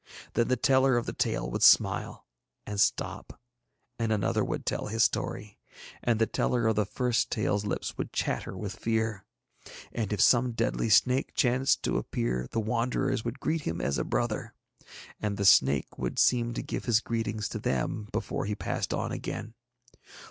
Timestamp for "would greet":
13.23-13.61